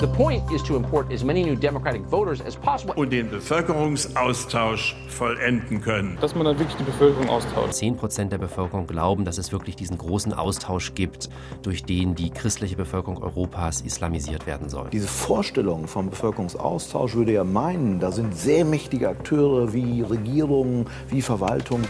[0.00, 2.94] The point is to import as many new Democratic voters as possible.
[2.96, 6.16] Und den Bevölkerungsaustausch vollenden können.
[6.22, 7.74] Dass man dann wirklich die Bevölkerung austauscht.
[7.74, 11.28] Zehn Prozent der Bevölkerung glauben, dass es wirklich diesen großen Austausch gibt,
[11.60, 14.88] durch den die christliche Bevölkerung Europas islamisiert werden soll.
[14.90, 21.20] Diese Vorstellung vom Bevölkerungsaustausch würde ja meinen, da sind sehr mächtige Akteure wie Regierungen, wie
[21.20, 21.82] Verwaltung.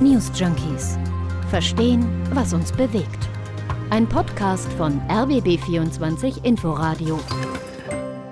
[0.00, 0.96] News Junkies.
[1.50, 3.28] Verstehen, was uns bewegt.
[3.94, 7.20] Ein Podcast von RBB24 Inforadio.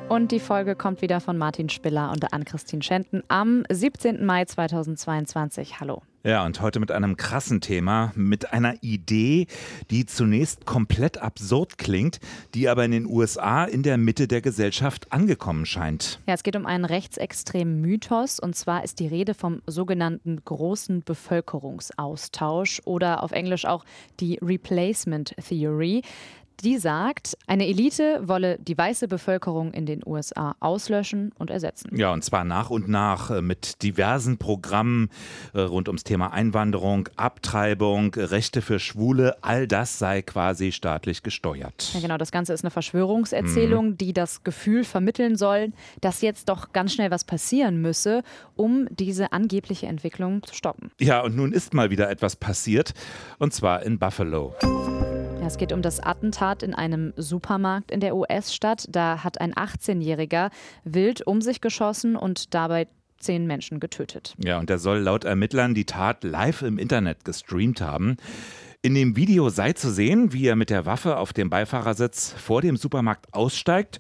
[0.09, 4.27] Und die Folge kommt wieder von Martin Spiller und Ann-Christine Schenten am 17.
[4.27, 5.79] Mai 2022.
[5.79, 6.03] Hallo.
[6.25, 9.49] Ja, und heute mit einem krassen Thema, mit einer Idee,
[9.91, 12.21] die zunächst komplett absurd klingt,
[12.55, 16.21] die aber in den USA in der Mitte der Gesellschaft angekommen scheint.
[16.29, 21.03] Ja, es geht um einen rechtsextremen Mythos und zwar ist die Rede vom sogenannten großen
[21.03, 23.85] Bevölkerungsaustausch oder auf Englisch auch
[24.21, 26.03] die Replacement Theory.
[26.63, 31.91] Die sagt, eine Elite wolle die weiße Bevölkerung in den USA auslöschen und ersetzen.
[31.97, 35.11] Ja, und zwar nach und nach äh, mit diversen Programmen
[35.55, 39.37] äh, rund ums Thema Einwanderung, Abtreibung, Rechte für Schwule.
[39.43, 41.91] All das sei quasi staatlich gesteuert.
[41.95, 42.17] Ja, genau.
[42.17, 43.99] Das Ganze ist eine Verschwörungserzählung, mhm.
[43.99, 48.23] die das Gefühl vermitteln soll, dass jetzt doch ganz schnell was passieren müsse,
[48.55, 50.93] um diese angebliche Entwicklung zu stoppen.
[51.01, 52.95] Ja, und nun ist mal wieder etwas passiert,
[53.39, 54.55] und zwar in Buffalo.
[55.43, 58.87] Ja, es geht um das Attentat in einem Supermarkt in der US-Stadt.
[58.89, 60.51] Da hat ein 18-Jähriger
[60.85, 62.87] wild um sich geschossen und dabei
[63.19, 64.37] zehn Menschen getötet.
[64.39, 68.19] Ja, und er soll laut Ermittlern die Tat live im Internet gestreamt haben.
[68.83, 72.63] In dem Video sei zu sehen, wie er mit der Waffe auf dem Beifahrersitz vor
[72.63, 73.99] dem Supermarkt aussteigt,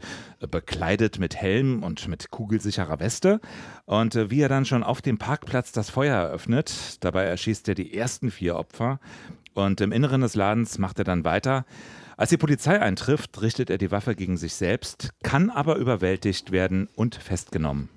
[0.48, 3.40] bekleidet mit Helm und mit kugelsicherer Weste.
[3.84, 6.98] Und äh, wie er dann schon auf dem Parkplatz das Feuer eröffnet.
[7.00, 9.00] Dabei erschießt er die ersten vier Opfer.
[9.54, 11.64] Und im Inneren des Ladens macht er dann weiter.
[12.16, 16.88] Als die Polizei eintrifft, richtet er die Waffe gegen sich selbst, kann aber überwältigt werden
[16.94, 17.88] und festgenommen.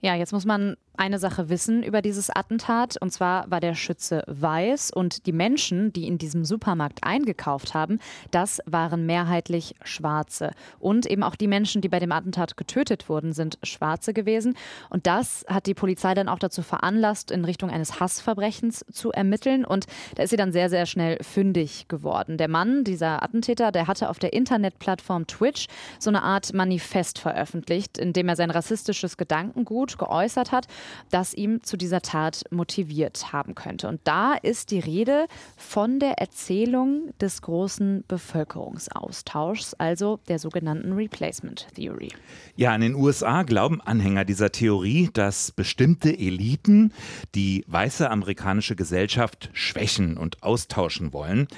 [0.00, 2.96] Ja, jetzt muss man eine Sache wissen über dieses Attentat.
[3.00, 7.98] Und zwar war der Schütze weiß und die Menschen, die in diesem Supermarkt eingekauft haben,
[8.30, 10.52] das waren mehrheitlich Schwarze.
[10.78, 14.56] Und eben auch die Menschen, die bei dem Attentat getötet wurden, sind Schwarze gewesen.
[14.90, 19.64] Und das hat die Polizei dann auch dazu veranlasst, in Richtung eines Hassverbrechens zu ermitteln.
[19.64, 22.38] Und da ist sie dann sehr, sehr schnell fündig geworden.
[22.38, 25.66] Der Mann, dieser Attentäter, der hatte auf der Internetplattform Twitch
[25.98, 30.66] so eine Art Manifest veröffentlicht, in dem er sein rassistisches Gedankengut geäußert hat
[31.10, 33.88] das ihm zu dieser Tat motiviert haben könnte.
[33.88, 41.66] Und da ist die Rede von der Erzählung des großen Bevölkerungsaustauschs, also der sogenannten Replacement
[41.74, 42.08] Theory.
[42.56, 46.92] Ja, in den USA glauben Anhänger dieser Theorie, dass bestimmte Eliten
[47.34, 51.48] die weiße amerikanische Gesellschaft schwächen und austauschen wollen.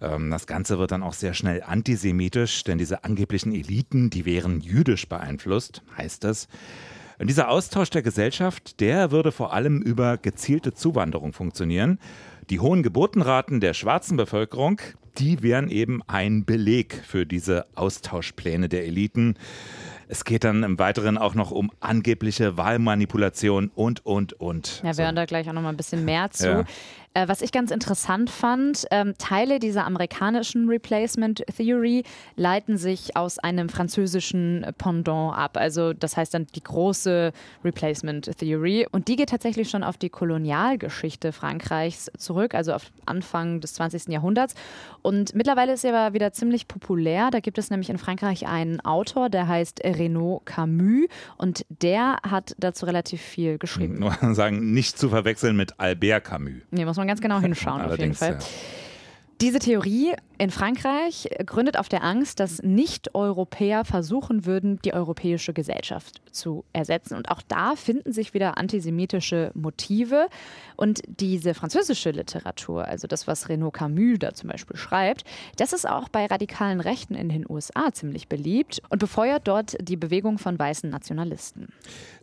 [0.00, 4.60] Ähm, das Ganze wird dann auch sehr schnell antisemitisch, denn diese angeblichen Eliten, die wären
[4.60, 6.48] jüdisch beeinflusst, heißt es.
[7.24, 11.98] Und dieser Austausch der Gesellschaft, der würde vor allem über gezielte Zuwanderung funktionieren.
[12.50, 14.78] Die hohen Geburtenraten der schwarzen Bevölkerung,
[15.16, 19.38] die wären eben ein Beleg für diese Austauschpläne der Eliten.
[20.08, 24.82] Es geht dann im Weiteren auch noch um angebliche Wahlmanipulation und, und, und.
[24.84, 26.48] Ja, wir hören da gleich auch noch mal ein bisschen mehr zu.
[26.48, 26.64] Ja.
[27.16, 32.02] Äh, was ich ganz interessant fand, ähm, Teile dieser amerikanischen Replacement Theory
[32.34, 35.56] leiten sich aus einem französischen Pendant ab.
[35.56, 37.32] Also das heißt dann die große
[37.64, 38.88] Replacement Theory.
[38.90, 44.08] Und die geht tatsächlich schon auf die Kolonialgeschichte Frankreichs zurück, also auf Anfang des 20.
[44.08, 44.54] Jahrhunderts.
[45.02, 47.30] Und mittlerweile ist sie aber wieder ziemlich populär.
[47.30, 51.06] Da gibt es nämlich in Frankreich einen Autor, der heißt Renaud Camus.
[51.36, 53.98] Und der hat dazu relativ viel geschrieben.
[53.98, 56.62] Nur sagen, nicht zu verwechseln mit Albert Camus.
[56.70, 58.32] Nee, muss man ganz genau hinschauen, auf jeden Fall.
[58.32, 58.38] Ja.
[59.40, 66.20] Diese Theorie in Frankreich gründet auf der Angst, dass Nicht-Europäer versuchen würden, die europäische Gesellschaft
[66.32, 67.14] zu ersetzen.
[67.16, 70.28] Und auch da finden sich wieder antisemitische Motive.
[70.76, 75.24] Und diese französische Literatur, also das, was Renaud Camus da zum Beispiel schreibt,
[75.56, 79.96] das ist auch bei radikalen Rechten in den USA ziemlich beliebt und befeuert dort die
[79.96, 81.68] Bewegung von weißen Nationalisten.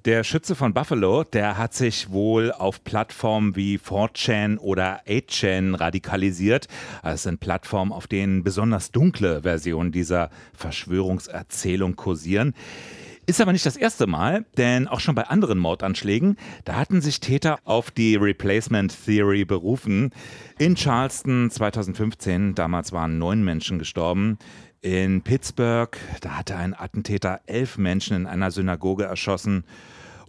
[0.06, 6.68] Der Schütze von Buffalo, der hat sich wohl auf Plattformen wie 4chan oder 8chan radikalisiert.
[7.04, 12.54] Das sind Plattformen, denen besonders dunkle Versionen dieser Verschwörungserzählung kursieren.
[13.28, 17.20] Ist aber nicht das erste Mal, denn auch schon bei anderen Mordanschlägen, da hatten sich
[17.20, 20.10] Täter auf die Replacement Theory berufen.
[20.58, 24.38] In Charleston 2015, damals waren neun Menschen gestorben.
[24.82, 29.64] In Pittsburgh, da hatte ein Attentäter elf Menschen in einer Synagoge erschossen.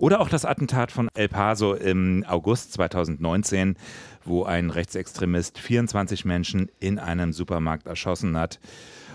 [0.03, 3.77] Oder auch das Attentat von El Paso im August 2019,
[4.25, 8.59] wo ein Rechtsextremist 24 Menschen in einem Supermarkt erschossen hat.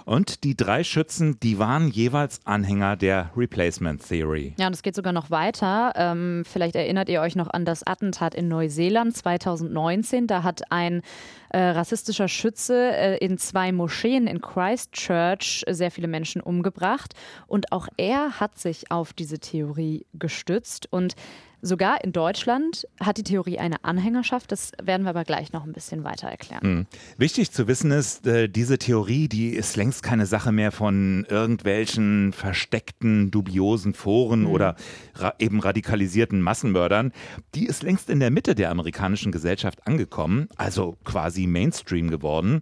[0.08, 4.54] Und die drei Schützen, die waren jeweils Anhänger der Replacement Theory.
[4.58, 5.92] Ja, und es geht sogar noch weiter.
[5.98, 10.26] Ähm, vielleicht erinnert ihr euch noch an das Attentat in Neuseeland 2019.
[10.28, 11.02] Da hat ein
[11.50, 17.14] äh, rassistischer Schütze äh, in zwei Moscheen in Christchurch sehr viele Menschen umgebracht.
[17.46, 20.77] Und auch er hat sich auf diese Theorie gestützt.
[20.92, 21.16] Und
[21.64, 24.52] Sogar in Deutschland hat die Theorie eine Anhängerschaft.
[24.52, 26.62] Das werden wir aber gleich noch ein bisschen weiter erklären.
[26.62, 26.86] Mhm.
[27.18, 32.32] Wichtig zu wissen ist, äh, diese Theorie, die ist längst keine Sache mehr von irgendwelchen
[32.32, 34.48] versteckten, dubiosen Foren mhm.
[34.48, 34.76] oder
[35.16, 37.12] ra eben radikalisierten Massenmördern.
[37.56, 42.62] Die ist längst in der Mitte der amerikanischen Gesellschaft angekommen, also quasi Mainstream geworden.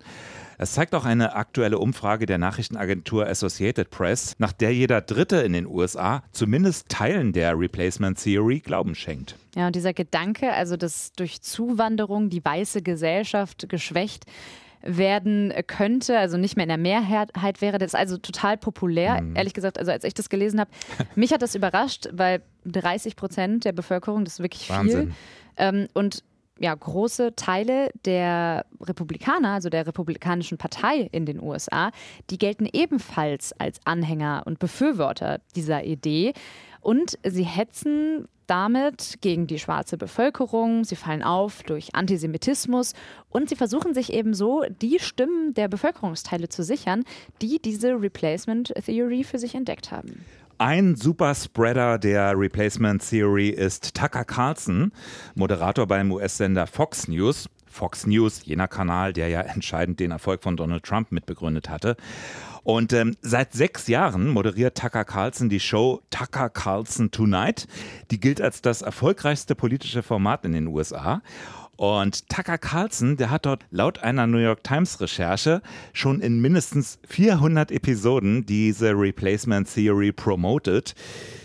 [0.58, 5.54] Es zeigt auch eine aktuelle Umfrage der Nachrichtenagentur Associated Press, nach der jeder Dritte in
[5.54, 9.36] den USA zumindest Teilen der Replacement Theory Glauben schenkt.
[9.56, 14.26] Ja, und dieser Gedanke, also dass durch Zuwanderung die weiße Gesellschaft geschwächt
[14.86, 17.80] werden könnte, also nicht mehr in der Mehrheit wäre.
[17.80, 19.36] Das ist also total populär, mhm.
[19.36, 19.80] ehrlich gesagt.
[19.80, 20.70] Also als ich das gelesen habe,
[21.16, 25.08] mich hat das überrascht, weil 30 Prozent der Bevölkerung, das ist wirklich Wahnsinn.
[25.08, 25.16] viel.
[25.58, 26.24] Ähm, und
[26.60, 31.92] ja, große Teile der Republikaner, also der Republikanischen Partei in den USA,
[32.30, 36.34] die gelten ebenfalls als Anhänger und Befürworter dieser Idee.
[36.86, 42.94] Und sie hetzen damit gegen die schwarze Bevölkerung, sie fallen auf durch Antisemitismus
[43.32, 47.04] und sie versuchen sich eben so die Stimmen der Bevölkerungsteile zu sichern,
[47.42, 50.24] die diese Replacement Theory für sich entdeckt haben.
[50.60, 54.92] Ein Superspreader der Replacement Theory ist Tucker Carlson,
[55.34, 57.50] Moderator beim US-Sender Fox News.
[57.76, 61.98] Fox News, jener Kanal, der ja entscheidend den Erfolg von Donald Trump mitbegründet hatte.
[62.64, 67.68] Und ähm, seit sechs Jahren moderiert Tucker Carlson die Show Tucker Carlson Tonight.
[68.10, 71.22] Die gilt als das erfolgreichste politische Format in den USA.
[71.78, 75.62] Und Tucker Carlson, der hat dort laut einer New York Times Recherche
[75.94, 80.96] schon in mindestens 400 Episoden diese Replacement Theory promoted.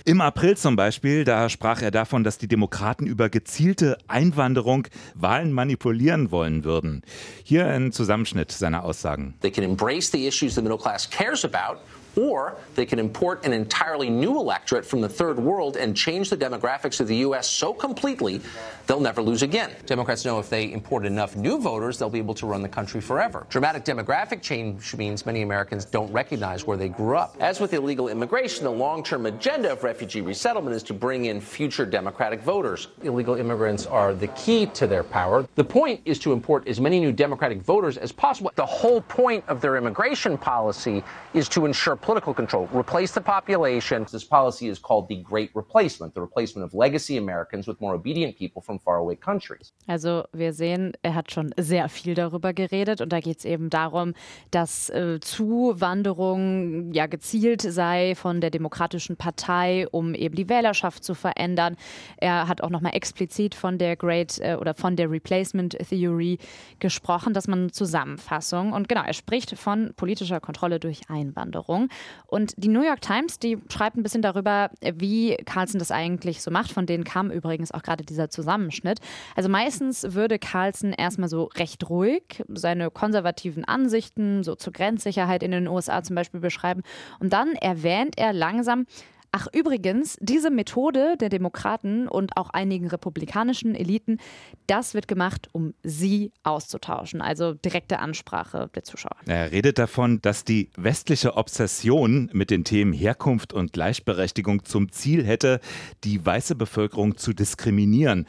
[0.05, 5.53] Im April zum Beispiel, da sprach er davon, dass die Demokraten über gezielte Einwanderung Wahlen
[5.53, 7.03] manipulieren wollen würden.
[7.44, 9.35] Hier ein Zusammenschnitt seiner Aussagen.
[9.41, 11.81] They can embrace the issues the middle class cares about
[12.17, 16.37] or they can import an entirely new electorate from the third world and change the
[16.37, 17.49] demographics of the U.S.
[17.49, 18.41] so completely
[18.87, 19.71] they'll never lose again.
[19.87, 23.01] Democrats know if they import enough new voters, they'll be able to run the country
[23.01, 23.47] forever.
[23.49, 27.37] Dramatic demographic change means many Americans don't recognize where they grew up.
[27.41, 31.41] As with illegal immigration, the long term agenda of refugee resettlement is to bring in
[31.41, 32.89] future Democratic voters.
[33.03, 35.47] Illegal immigrants are the key to their power.
[35.55, 38.51] The point is to import as many new Democratic voters as possible.
[38.55, 41.03] The whole point of their immigration policy
[41.35, 44.06] is to ensure political control, replace the population.
[44.11, 48.37] This policy is called the Great Replacement, the replacement of legacy Americans with more obedient
[48.37, 49.73] people from faraway countries.
[49.87, 53.70] Also wir sehen, er hat schon sehr viel darüber geredet und da geht es eben
[53.70, 54.14] darum,
[54.50, 61.14] dass äh, Zuwanderung ja gezielt sei von der Demokratischen Partei, um eben die Wählerschaft zu
[61.14, 61.76] verändern.
[62.17, 66.38] Er hat auch nochmal explizit von der Great äh, oder von der Replacement Theory
[66.79, 71.90] gesprochen, dass man Zusammenfassung und genau, er spricht von politischer Kontrolle durch Einwanderung.
[72.27, 76.51] Und die New York Times, die schreibt ein bisschen darüber, wie Carlson das eigentlich so
[76.51, 76.73] macht.
[76.73, 79.01] Von denen kam übrigens auch gerade dieser Zusammenschnitt.
[79.37, 85.51] Also meistens würde Carlson erstmal so recht ruhig seine konservativen Ansichten so zur Grenzsicherheit in
[85.51, 86.83] den USA zum Beispiel beschreiben.
[87.19, 88.87] Und dann erwähnt er langsam,
[89.32, 94.19] Ach übrigens, diese Methode der Demokraten und auch einigen republikanischen Eliten,
[94.67, 99.17] das wird gemacht, um sie auszutauschen, also direkte Ansprache der Zuschauer.
[99.27, 105.25] Er redet davon, dass die westliche Obsession mit den Themen Herkunft und Gleichberechtigung zum Ziel
[105.25, 105.60] hätte,
[106.03, 108.27] die weiße Bevölkerung zu diskriminieren.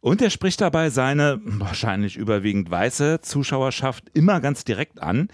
[0.00, 5.28] Und er spricht dabei seine wahrscheinlich überwiegend weiße Zuschauerschaft immer ganz direkt an.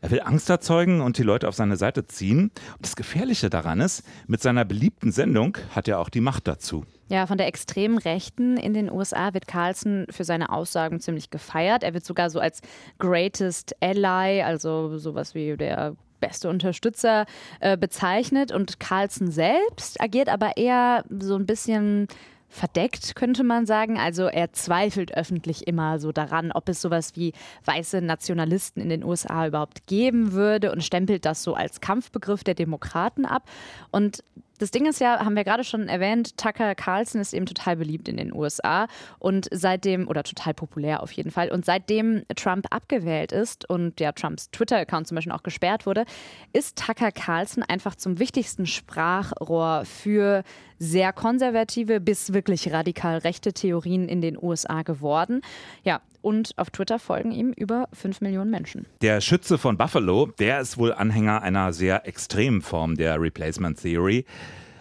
[0.00, 2.52] Er will Angst erzeugen und die Leute auf seine Seite ziehen.
[2.76, 6.84] Und das Gefährliche daran ist, mit seiner beliebten Sendung hat er auch die Macht dazu.
[7.08, 11.82] Ja, von der extremen Rechten in den USA wird Carlson für seine Aussagen ziemlich gefeiert.
[11.82, 12.60] Er wird sogar so als
[12.98, 17.26] Greatest Ally, also sowas wie der beste Unterstützer
[17.60, 18.52] äh, bezeichnet.
[18.52, 22.06] Und Carlson selbst agiert aber eher so ein bisschen
[22.48, 23.98] verdeckt, könnte man sagen.
[23.98, 27.32] Also er zweifelt öffentlich immer so daran, ob es sowas wie
[27.64, 32.54] weiße Nationalisten in den USA überhaupt geben würde und stempelt das so als Kampfbegriff der
[32.54, 33.44] Demokraten ab.
[33.90, 34.24] Und
[34.58, 38.08] das Ding ist ja, haben wir gerade schon erwähnt, Tucker Carlson ist eben total beliebt
[38.08, 38.86] in den USA
[39.18, 44.12] und seitdem, oder total populär auf jeden Fall, und seitdem Trump abgewählt ist und ja
[44.12, 46.04] Trumps Twitter-Account zum Beispiel auch gesperrt wurde,
[46.52, 50.42] ist Tucker Carlson einfach zum wichtigsten Sprachrohr für
[50.78, 55.40] sehr konservative bis wirklich radikal rechte Theorien in den USA geworden.
[55.82, 58.86] Ja, und auf Twitter folgen ihm über 5 Millionen Menschen.
[59.02, 64.24] Der Schütze von Buffalo, der ist wohl Anhänger einer sehr extremen Form der Replacement Theory.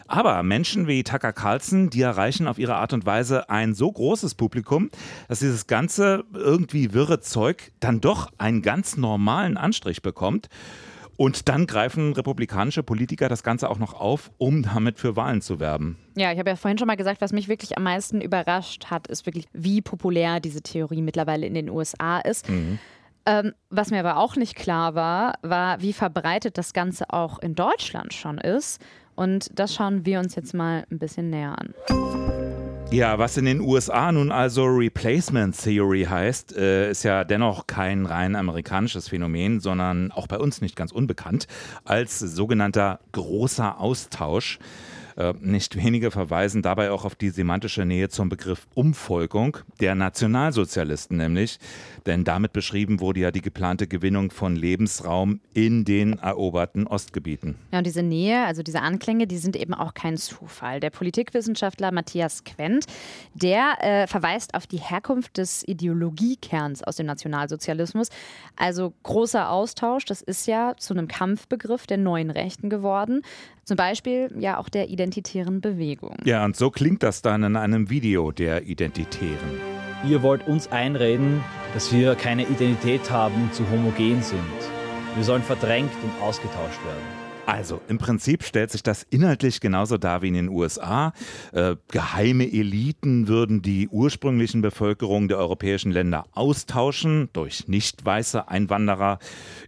[0.07, 4.35] Aber Menschen wie Tucker Carlson, die erreichen auf ihre Art und Weise ein so großes
[4.35, 4.89] Publikum,
[5.27, 10.49] dass dieses ganze irgendwie wirre Zeug dann doch einen ganz normalen Anstrich bekommt.
[11.17, 15.59] Und dann greifen republikanische Politiker das Ganze auch noch auf, um damit für Wahlen zu
[15.59, 15.97] werben.
[16.15, 19.07] Ja, ich habe ja vorhin schon mal gesagt, was mich wirklich am meisten überrascht hat,
[19.07, 22.47] ist wirklich, wie populär diese Theorie mittlerweile in den USA ist.
[22.47, 22.77] Mhm.
[23.25, 27.55] Ähm, was mir aber auch nicht klar war, war, wie verbreitet das Ganze auch in
[27.55, 28.79] Deutschland schon ist.
[29.17, 31.73] Und das schauen wir uns jetzt mal ein bisschen näher an.
[32.91, 38.05] Ja, was in den USA nun also Replacement Theory heißt, äh, ist ja dennoch kein
[38.05, 41.47] rein amerikanisches Phänomen, sondern auch bei uns nicht ganz unbekannt
[41.83, 44.59] als sogenannter großer Austausch.
[45.17, 51.17] Äh, nicht wenige verweisen dabei auch auf die semantische Nähe zum Begriff Umvolkung der Nationalsozialisten
[51.17, 51.57] nämlich,
[52.05, 57.55] denn damit beschrieben wurde ja die geplante Gewinnung von Lebensraum in den eroberten Ostgebieten.
[57.71, 60.79] Ja, und diese Nähe, also diese Anklänge, die sind eben auch kein Zufall.
[60.79, 62.85] Der Politikwissenschaftler Matthias Quent,
[63.33, 68.09] der äh, verweist auf die Herkunft des Ideologiekerns aus dem Nationalsozialismus.
[68.55, 73.23] Also großer Austausch, das ist ja zu einem Kampfbegriff der neuen Rechten geworden.
[73.67, 76.15] Zum Beispiel ja auch der identitären Bewegung.
[76.23, 79.59] Ja, und so klingt das dann in einem Video der Identitären.
[80.07, 81.43] Ihr wollt uns einreden,
[81.73, 84.39] dass wir keine Identität haben und zu homogen sind.
[85.15, 87.03] Wir sollen verdrängt und ausgetauscht werden.
[87.45, 91.11] Also im Prinzip stellt sich das inhaltlich genauso dar wie in den USA.
[91.51, 99.19] Äh, geheime Eliten würden die ursprünglichen Bevölkerungen der europäischen Länder austauschen durch nicht weiße Einwanderer,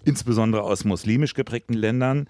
[0.06, 2.28] insbesondere aus muslimisch geprägten Ländern.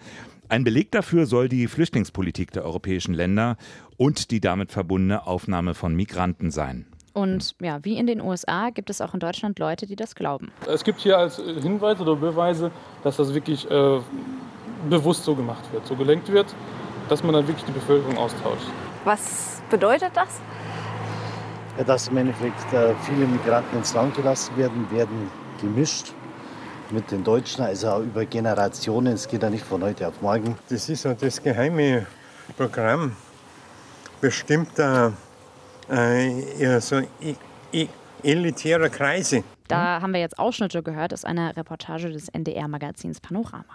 [0.52, 3.56] Ein Beleg dafür soll die Flüchtlingspolitik der europäischen Länder
[3.98, 6.88] und die damit verbundene Aufnahme von Migranten sein.
[7.14, 10.52] Und ja, wie in den USA gibt es auch in Deutschland Leute, die das glauben.
[10.68, 12.72] Es gibt hier als Hinweise oder Beweise,
[13.04, 14.00] dass das wirklich äh,
[14.90, 16.48] bewusst so gemacht wird, so gelenkt wird,
[17.10, 18.66] dass man dann wirklich die Bevölkerung austauscht.
[19.06, 20.42] Was bedeutet das?
[21.86, 25.30] Dass im Endeffekt äh, viele Migranten ins Land gelassen werden, werden
[25.62, 26.14] gemischt
[26.92, 29.14] mit den Deutschen, also über Generationen.
[29.14, 30.58] Es geht ja nicht von heute auf morgen.
[30.70, 32.06] Das ist das geheime
[32.58, 33.16] Programm
[34.22, 35.14] bestimmter
[35.90, 37.02] äh, so
[38.24, 39.44] elitärer Kreise.
[39.68, 43.66] Da haben wir jetzt Ausschnitte gehört aus einer Reportage des NDR-Magazins Panorama.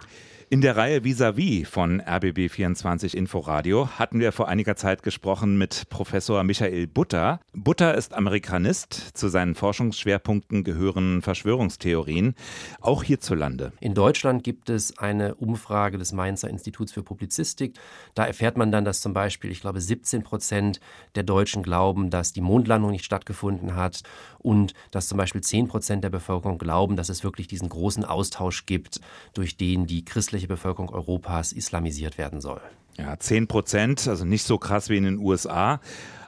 [0.50, 6.44] In der Reihe Vis-a-vis von RBB24 Inforadio hatten wir vor einiger Zeit gesprochen mit Professor
[6.44, 7.40] Michael Butter.
[7.54, 9.16] Butter ist Amerikanist.
[9.16, 12.34] Zu seinen Forschungsschwerpunkten gehören Verschwörungstheorien,
[12.82, 13.72] auch hierzulande.
[13.80, 17.78] In Deutschland gibt es eine Umfrage des Mainzer Instituts für Publizistik.
[18.14, 20.78] Da erfährt man dann, dass zum Beispiel, ich glaube, 17 Prozent
[21.14, 24.02] der Deutschen glauben, dass die Mondlandung nicht stattgefunden hat
[24.40, 28.66] und dass zum Beispiel 10 Prozent der Bevölkerung glauben, dass es wirklich diesen großen Austausch
[28.66, 29.00] gibt,
[29.32, 32.60] durch den die christliche restliche Bevölkerung Europas islamisiert werden soll.
[32.98, 35.80] Ja, 10 Prozent, also nicht so krass wie in den USA.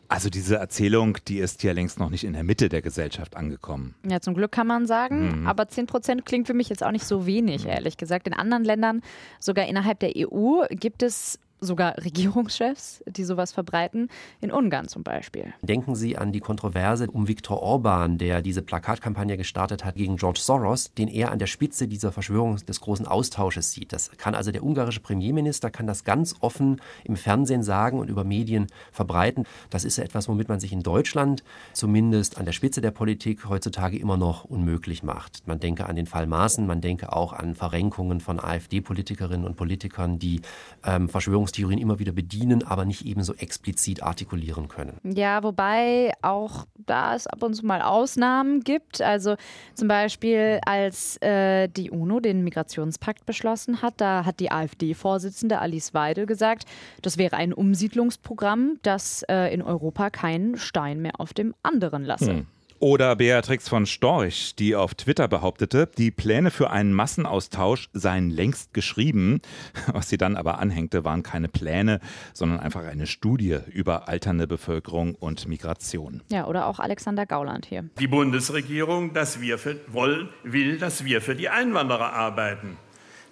[0.08, 3.96] Also diese Erzählung, die ist ja längst noch nicht in der Mitte der Gesellschaft angekommen.
[4.08, 5.40] Ja, zum Glück kann man sagen.
[5.40, 5.46] Mhm.
[5.48, 7.70] Aber 10 Prozent klingt für mich jetzt auch nicht so wenig, mhm.
[7.70, 8.28] ehrlich gesagt.
[8.28, 9.02] In anderen Ländern,
[9.40, 14.08] sogar innerhalb der EU, gibt es sogar Regierungschefs, die sowas verbreiten,
[14.40, 15.52] in Ungarn zum Beispiel.
[15.62, 20.40] Denken Sie an die Kontroverse um Viktor Orban, der diese Plakatkampagne gestartet hat gegen George
[20.40, 23.92] Soros, den er an der Spitze dieser Verschwörung des großen Austausches sieht.
[23.92, 28.24] Das kann also der ungarische Premierminister kann das ganz offen im Fernsehen sagen und über
[28.24, 29.44] Medien verbreiten.
[29.70, 33.98] Das ist etwas, womit man sich in Deutschland zumindest an der Spitze der Politik heutzutage
[33.98, 35.46] immer noch unmöglich macht.
[35.46, 40.18] Man denke an den Fall Maaßen, man denke auch an Verrenkungen von AfD-Politikerinnen und Politikern,
[40.18, 40.42] die
[40.84, 44.98] ähm, Verschwörungs Verschwörungstheorien immer wieder bedienen, aber nicht ebenso explizit artikulieren können.
[45.04, 49.00] Ja, wobei auch da es ab und zu mal Ausnahmen gibt.
[49.00, 49.36] Also
[49.74, 55.94] zum Beispiel, als äh, die UNO den Migrationspakt beschlossen hat, da hat die AfD-Vorsitzende Alice
[55.94, 56.64] Weidel gesagt,
[57.02, 62.32] das wäre ein Umsiedlungsprogramm, das äh, in Europa keinen Stein mehr auf dem anderen lasse.
[62.32, 62.46] Hm.
[62.78, 68.74] Oder Beatrix von Storch, die auf Twitter behauptete, die Pläne für einen Massenaustausch seien längst
[68.74, 69.40] geschrieben.
[69.92, 72.00] Was sie dann aber anhängte, waren keine Pläne,
[72.34, 76.22] sondern einfach eine Studie über alternde Bevölkerung und Migration.
[76.30, 77.88] Ja, oder auch Alexander Gauland hier.
[77.98, 82.76] Die Bundesregierung, dass wir für, woll, will, dass wir für die Einwanderer arbeiten,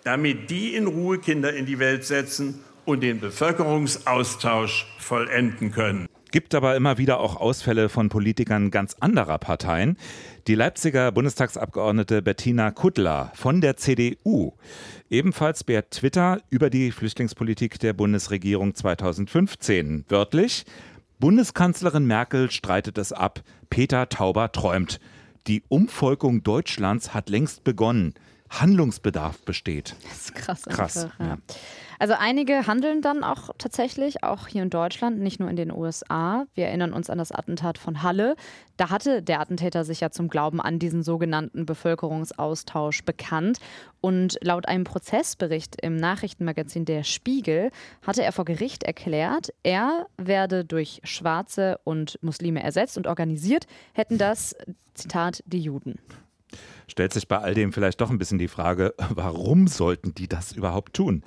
[0.04, 6.08] damit die in Ruhe Kinder in die Welt setzen und den Bevölkerungsaustausch vollenden können.
[6.34, 9.96] Gibt aber immer wieder auch Ausfälle von Politikern ganz anderer Parteien.
[10.48, 14.54] Die Leipziger Bundestagsabgeordnete Bettina Kuttler von der CDU
[15.08, 20.06] ebenfalls per Twitter über die Flüchtlingspolitik der Bundesregierung 2015.
[20.08, 20.64] Wörtlich,
[21.20, 24.98] Bundeskanzlerin Merkel streitet es ab, Peter Tauber träumt.
[25.46, 28.12] die Umvolkung Deutschlands hat längst begonnen.
[28.50, 29.96] Handlungsbedarf besteht.
[30.02, 30.62] Das ist krass.
[30.62, 31.04] Krass.
[31.04, 31.26] Einfach, ja.
[31.26, 31.38] ja.
[31.98, 36.46] Also einige handeln dann auch tatsächlich, auch hier in Deutschland, nicht nur in den USA.
[36.54, 38.36] Wir erinnern uns an das Attentat von Halle.
[38.76, 43.58] Da hatte der Attentäter sich ja zum Glauben an diesen sogenannten Bevölkerungsaustausch bekannt.
[44.00, 47.70] Und laut einem Prozessbericht im Nachrichtenmagazin Der Spiegel
[48.06, 54.18] hatte er vor Gericht erklärt, er werde durch Schwarze und Muslime ersetzt und organisiert hätten
[54.18, 54.54] das,
[54.94, 55.98] Zitat, die Juden
[56.86, 60.52] stellt sich bei all dem vielleicht doch ein bisschen die Frage, warum sollten die das
[60.52, 61.22] überhaupt tun?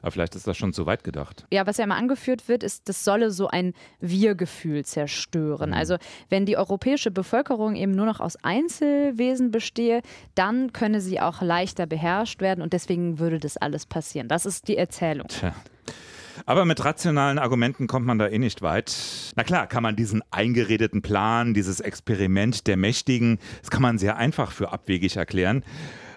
[0.00, 1.46] Aber vielleicht ist das schon zu weit gedacht.
[1.52, 5.70] Ja, was ja immer angeführt wird, ist, das solle so ein Wir-Gefühl zerstören.
[5.70, 5.76] Mhm.
[5.76, 5.96] Also
[6.28, 10.02] wenn die europäische Bevölkerung eben nur noch aus Einzelwesen bestehe,
[10.34, 14.28] dann könne sie auch leichter beherrscht werden und deswegen würde das alles passieren.
[14.28, 15.28] Das ist die Erzählung.
[15.28, 15.54] Tja.
[16.46, 18.94] Aber mit rationalen Argumenten kommt man da eh nicht weit.
[19.36, 24.16] Na klar, kann man diesen eingeredeten Plan, dieses Experiment der Mächtigen, das kann man sehr
[24.16, 25.64] einfach für abwegig erklären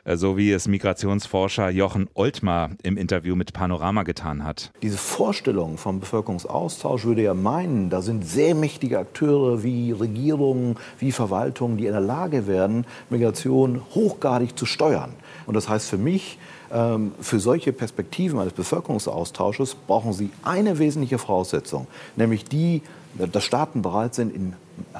[0.03, 4.71] äh, so wie es Migrationsforscher Jochen Oltmar im Interview mit Panorama getan hat.
[4.83, 11.11] Diese Vorstellung vom Bevölkerungsaustausch würde ja meinen, da sind sehr mächtige Akteure wie Regierungen, wie
[11.11, 15.13] Verwaltungen, die in der Lage wären, Migration hochgradig zu steuern.
[15.47, 16.37] Und das heißt für mich,
[16.69, 22.81] für solche Perspektiven eines Bevölkerungsaustausches brauchen Sie eine wesentliche Voraussetzung, nämlich die,
[23.17, 24.53] dass Staaten bereit sind, in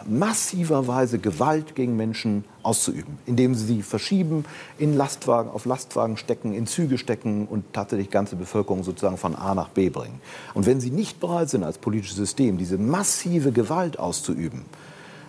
[0.08, 4.46] massiver Weise Gewalt gegen Menschen auszuüben, indem sie sie verschieben,
[4.78, 9.54] in Lastwagen, auf Lastwagen stecken, in Züge stecken und tatsächlich ganze Bevölkerung sozusagen von A
[9.56, 10.22] nach B bringen.
[10.54, 14.64] Und wenn sie nicht bereit sind, als politisches System diese massive Gewalt auszuüben,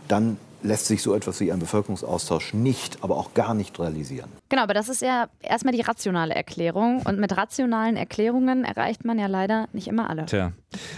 [0.08, 4.30] dann lässt sich so etwas wie ein Bevölkerungsaustausch nicht, aber auch gar nicht realisieren.
[4.48, 7.02] Genau, aber das ist ja erstmal die rationale Erklärung.
[7.02, 10.26] Und mit rationalen Erklärungen erreicht man ja leider nicht immer alle.
[10.26, 10.52] Tja,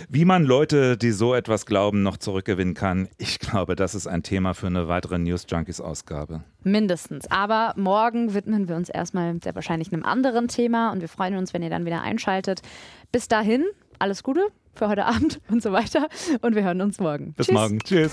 [0.09, 4.23] wie man Leute, die so etwas glauben, noch zurückgewinnen kann, ich glaube, das ist ein
[4.23, 6.43] Thema für eine weitere News Junkies-Ausgabe.
[6.63, 7.31] Mindestens.
[7.31, 11.55] Aber morgen widmen wir uns erstmal sehr wahrscheinlich einem anderen Thema und wir freuen uns,
[11.55, 12.63] wenn ihr dann wieder einschaltet.
[13.13, 13.65] Bis dahin,
[13.99, 16.09] alles Gute für heute Abend und so weiter.
[16.41, 17.35] Und wir hören uns morgen.
[17.35, 17.55] Bis Tschüss.
[17.55, 17.79] morgen.
[17.81, 18.13] Tschüss.